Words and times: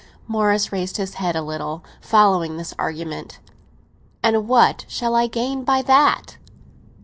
Morris 0.27 0.71
raised 0.71 0.97
his 0.97 1.13
head 1.13 1.35
a 1.35 1.43
little, 1.43 1.83
following 2.01 2.57
this 2.57 2.73
argument, 2.79 3.37
"And 4.23 4.47
what 4.47 4.83
shall 4.87 5.13
I 5.13 5.27
gain 5.27 5.63
by 5.63 5.83
that?" 5.83 6.37